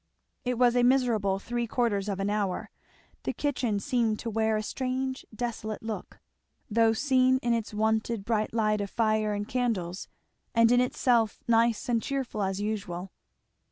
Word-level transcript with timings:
It 0.43 0.57
was 0.57 0.75
a 0.75 0.81
miserable 0.81 1.37
three 1.37 1.67
quarters 1.67 2.09
of 2.09 2.19
an 2.19 2.31
hour. 2.31 2.71
The 3.21 3.33
kitchen 3.33 3.79
seemed 3.79 4.17
to 4.21 4.31
wear 4.31 4.57
a 4.57 4.63
strange 4.63 5.27
desolate 5.31 5.83
look, 5.83 6.19
though 6.71 6.93
seen 6.93 7.37
in 7.43 7.53
its 7.53 7.71
wonted 7.71 8.25
bright 8.25 8.51
light 8.51 8.81
of 8.81 8.89
fire 8.89 9.35
and 9.35 9.47
candles, 9.47 10.07
and 10.55 10.71
in 10.71 10.81
itself 10.81 11.39
nice 11.47 11.87
and 11.87 12.01
cheerful 12.01 12.41
as 12.41 12.59
usual. 12.59 13.11